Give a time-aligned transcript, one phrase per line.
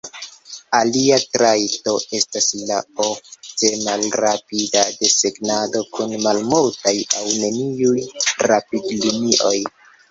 [0.77, 7.97] Alia trajto estas la ofte "malrapida" desegnado, kun malmultaj aŭ neniuj
[8.51, 9.57] rapid-linioj.